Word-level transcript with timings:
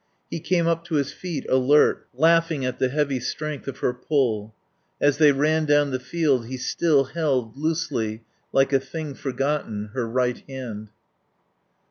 He 0.31 0.39
came 0.39 0.65
up 0.65 0.83
to 0.85 0.95
his 0.95 1.13
feet, 1.13 1.45
alert, 1.47 2.07
laughing 2.15 2.65
at 2.65 2.79
the 2.79 2.89
heavy 2.89 3.19
strength 3.19 3.67
of 3.67 3.77
her 3.85 3.93
pull. 3.93 4.55
As 4.99 5.19
they 5.19 5.31
ran 5.31 5.65
down 5.65 5.91
the 5.91 5.99
field 5.99 6.47
he 6.47 6.57
still 6.57 7.03
held, 7.03 7.55
loosely, 7.55 8.23
like 8.51 8.73
a 8.73 8.79
thing 8.79 9.13
forgotten, 9.13 9.91
her 9.93 10.07
right 10.09 10.39
hand. 10.49 10.89